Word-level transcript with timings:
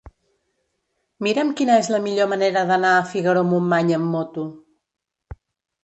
Mira'm 1.27 1.51
quina 1.59 1.75
és 1.83 1.91
la 1.97 2.01
millor 2.07 2.31
manera 2.33 2.65
d'anar 2.73 2.97
a 3.03 3.07
Figaró-Montmany 3.13 3.97
amb 4.01 4.13
moto. 4.19 4.51